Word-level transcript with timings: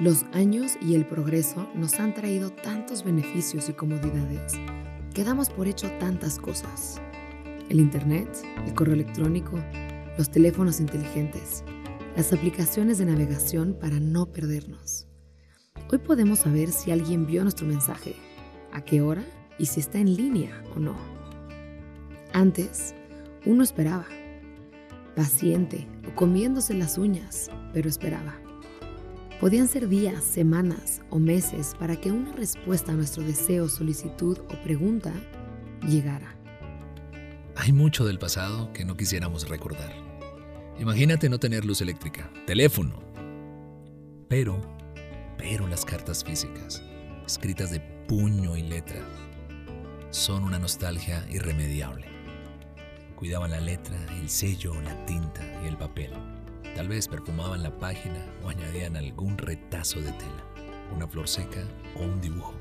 Los 0.00 0.24
años 0.32 0.78
y 0.80 0.94
el 0.94 1.04
progreso 1.04 1.68
nos 1.74 2.00
han 2.00 2.14
traído 2.14 2.48
tantos 2.50 3.04
beneficios 3.04 3.68
y 3.68 3.74
comodidades 3.74 4.54
que 5.12 5.24
damos 5.24 5.50
por 5.50 5.68
hecho 5.68 5.90
tantas 5.98 6.38
cosas. 6.38 7.02
El 7.68 7.80
Internet, 7.80 8.26
el 8.66 8.72
correo 8.72 8.94
electrónico, 8.94 9.62
los 10.16 10.30
teléfonos 10.30 10.80
inteligentes, 10.80 11.64
las 12.16 12.32
aplicaciones 12.32 12.96
de 12.96 13.04
navegación 13.04 13.76
para 13.78 14.00
no 14.00 14.24
perdernos. 14.32 15.06
Hoy 15.92 15.98
podemos 15.98 16.38
saber 16.38 16.72
si 16.72 16.90
alguien 16.90 17.26
vio 17.26 17.42
nuestro 17.42 17.66
mensaje, 17.66 18.14
a 18.72 18.80
qué 18.82 19.02
hora 19.02 19.22
y 19.58 19.66
si 19.66 19.80
está 19.80 19.98
en 19.98 20.16
línea 20.16 20.64
o 20.74 20.80
no. 20.80 20.96
Antes, 22.32 22.94
uno 23.44 23.62
esperaba, 23.62 24.06
paciente 25.14 25.86
o 26.10 26.14
comiéndose 26.14 26.72
las 26.72 26.96
uñas, 26.96 27.50
pero 27.74 27.90
esperaba. 27.90 28.49
Podían 29.40 29.68
ser 29.68 29.88
días, 29.88 30.22
semanas 30.22 31.00
o 31.08 31.18
meses 31.18 31.74
para 31.78 31.96
que 31.98 32.12
una 32.12 32.30
respuesta 32.34 32.92
a 32.92 32.94
nuestro 32.94 33.22
deseo, 33.22 33.70
solicitud 33.70 34.38
o 34.38 34.62
pregunta 34.62 35.14
llegara. 35.88 36.36
Hay 37.56 37.72
mucho 37.72 38.04
del 38.04 38.18
pasado 38.18 38.70
que 38.74 38.84
no 38.84 38.98
quisiéramos 38.98 39.48
recordar. 39.48 39.94
Imagínate 40.78 41.30
no 41.30 41.38
tener 41.38 41.64
luz 41.64 41.80
eléctrica, 41.80 42.30
teléfono. 42.46 43.02
Pero, 44.28 44.60
pero 45.38 45.66
las 45.66 45.86
cartas 45.86 46.22
físicas, 46.22 46.82
escritas 47.26 47.70
de 47.70 47.80
puño 47.80 48.58
y 48.58 48.62
letra, 48.62 49.00
son 50.10 50.44
una 50.44 50.58
nostalgia 50.58 51.26
irremediable. 51.30 52.06
Cuidaban 53.16 53.52
la 53.52 53.60
letra, 53.60 53.96
el 54.20 54.28
sello, 54.28 54.78
la 54.82 55.06
tinta 55.06 55.40
y 55.64 55.68
el 55.68 55.78
papel 55.78 56.12
Tal 56.74 56.88
vez 56.88 57.08
perfumaban 57.08 57.62
la 57.62 57.76
página 57.78 58.24
o 58.44 58.48
añadían 58.48 58.96
algún 58.96 59.36
retazo 59.36 60.00
de 60.00 60.12
tela, 60.12 60.44
una 60.94 61.06
flor 61.06 61.28
seca 61.28 61.62
o 61.96 62.02
un 62.04 62.20
dibujo. 62.20 62.54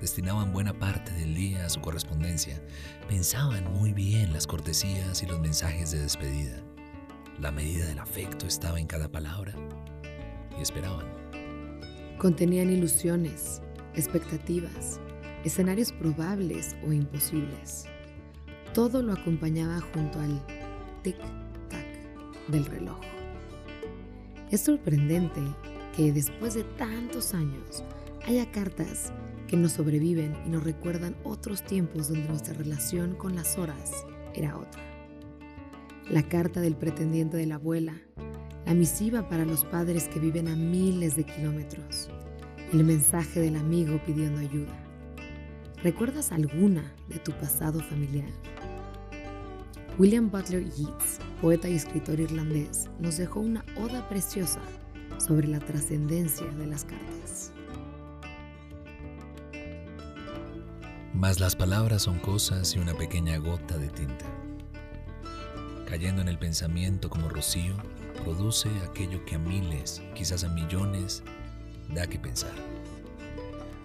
Destinaban 0.00 0.52
buena 0.52 0.78
parte 0.78 1.12
del 1.12 1.34
día 1.34 1.64
a 1.64 1.70
su 1.70 1.80
correspondencia. 1.80 2.60
Pensaban 3.08 3.72
muy 3.72 3.92
bien 3.92 4.32
las 4.32 4.46
cortesías 4.46 5.22
y 5.22 5.26
los 5.26 5.40
mensajes 5.40 5.92
de 5.92 6.00
despedida. 6.00 6.60
La 7.40 7.50
medida 7.50 7.86
del 7.86 7.98
afecto 7.98 8.46
estaba 8.46 8.78
en 8.78 8.86
cada 8.86 9.08
palabra 9.08 9.54
y 10.58 10.62
esperaban. 10.62 11.06
Contenían 12.18 12.70
ilusiones, 12.70 13.62
expectativas, 13.94 15.00
escenarios 15.44 15.92
probables 15.92 16.76
o 16.86 16.92
imposibles. 16.92 17.86
Todo 18.74 19.02
lo 19.02 19.12
acompañaba 19.12 19.80
junto 19.92 20.20
al 20.20 20.44
tic-tac 21.02 21.43
del 22.48 22.66
reloj. 22.66 23.00
Es 24.50 24.60
sorprendente 24.62 25.40
que 25.96 26.12
después 26.12 26.54
de 26.54 26.64
tantos 26.64 27.34
años 27.34 27.84
haya 28.26 28.50
cartas 28.50 29.12
que 29.48 29.56
nos 29.56 29.72
sobreviven 29.72 30.34
y 30.46 30.50
nos 30.50 30.64
recuerdan 30.64 31.16
otros 31.24 31.62
tiempos 31.62 32.08
donde 32.08 32.28
nuestra 32.28 32.54
relación 32.54 33.14
con 33.14 33.34
las 33.34 33.58
horas 33.58 34.04
era 34.34 34.56
otra. 34.56 34.82
La 36.10 36.22
carta 36.22 36.60
del 36.60 36.76
pretendiente 36.76 37.36
de 37.36 37.46
la 37.46 37.56
abuela, 37.56 37.94
la 38.66 38.74
misiva 38.74 39.28
para 39.28 39.44
los 39.44 39.64
padres 39.64 40.08
que 40.08 40.20
viven 40.20 40.48
a 40.48 40.56
miles 40.56 41.16
de 41.16 41.24
kilómetros, 41.24 42.10
el 42.72 42.84
mensaje 42.84 43.40
del 43.40 43.56
amigo 43.56 44.00
pidiendo 44.04 44.40
ayuda. 44.40 44.72
¿Recuerdas 45.82 46.32
alguna 46.32 46.94
de 47.08 47.18
tu 47.18 47.32
pasado 47.32 47.80
familiar? 47.80 48.28
William 49.98 50.30
Butler 50.30 50.64
Yeats, 50.64 51.20
poeta 51.34 51.68
y 51.68 51.74
escritor 51.74 52.20
irlandés, 52.20 52.88
nos 52.98 53.16
dejó 53.16 53.40
una 53.40 53.64
oda 53.76 54.08
preciosa 54.08 54.60
sobre 55.18 55.48
la 55.48 55.60
trascendencia 55.60 56.46
de 56.46 56.66
las 56.66 56.84
cartas. 56.84 57.52
Mas 61.12 61.38
las 61.38 61.54
palabras 61.54 62.02
son 62.02 62.18
cosas 62.18 62.74
y 62.74 62.78
una 62.78 62.94
pequeña 62.94 63.38
gota 63.38 63.78
de 63.78 63.88
tinta. 63.88 64.26
Cayendo 65.86 66.22
en 66.22 66.28
el 66.28 66.38
pensamiento 66.38 67.08
como 67.08 67.28
rocío, 67.28 67.74
produce 68.24 68.68
aquello 68.88 69.24
que 69.24 69.36
a 69.36 69.38
miles, 69.38 70.02
quizás 70.14 70.42
a 70.44 70.48
millones, 70.48 71.22
da 71.94 72.06
que 72.06 72.18
pensar. 72.18 72.54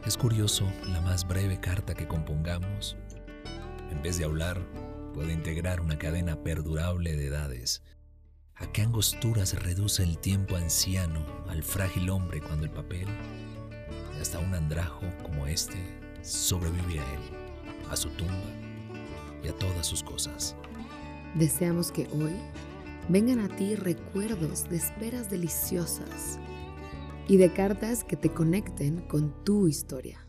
Es 0.06 0.18
curioso, 0.18 0.66
la 0.88 1.02
más 1.02 1.28
breve 1.28 1.60
carta 1.60 1.94
que 1.94 2.08
compongamos, 2.08 2.98
en 3.92 4.02
vez 4.02 4.18
de 4.18 4.26
hablar, 4.26 4.60
puede 5.20 5.34
integrar 5.34 5.82
una 5.82 5.98
cadena 5.98 6.42
perdurable 6.46 7.18
de 7.18 7.28
edades. 7.28 7.84
¿A 8.56 8.72
qué 8.72 8.84
angostura 8.84 9.46
se 9.46 9.60
reduce 9.60 10.02
el 10.02 10.18
tiempo 10.18 10.56
anciano 10.56 11.26
al 11.50 11.62
frágil 11.62 12.10
hombre 12.10 12.40
cuando 12.40 12.64
el 12.64 12.72
papel, 12.72 13.06
hasta 14.22 14.40
un 14.40 14.56
andrajo 14.56 15.02
como 15.22 15.46
este, 15.46 15.76
sobrevive 16.22 17.02
a 17.02 17.14
él, 17.16 17.20
a 17.92 17.98
su 17.98 18.08
tumba 18.12 18.34
y 19.44 19.50
a 19.50 19.56
todas 19.58 19.86
sus 19.86 20.04
cosas? 20.04 20.56
Deseamos 21.36 21.92
que 21.92 22.08
hoy 22.14 22.32
vengan 23.10 23.42
a 23.42 23.54
ti 23.54 23.76
recuerdos 23.76 24.70
de 24.70 24.78
esperas 24.78 25.30
deliciosas 25.30 26.40
y 27.28 27.36
de 27.36 27.52
cartas 27.52 28.06
que 28.06 28.16
te 28.16 28.32
conecten 28.32 29.02
con 29.02 29.44
tu 29.44 29.68
historia. 29.68 30.29